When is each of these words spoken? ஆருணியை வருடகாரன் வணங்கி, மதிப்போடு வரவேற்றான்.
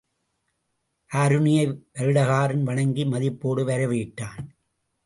ஆருணியை 1.11 1.65
வருடகாரன் 1.93 2.63
வணங்கி, 2.63 3.05
மதிப்போடு 3.05 3.63
வரவேற்றான். 3.65 4.43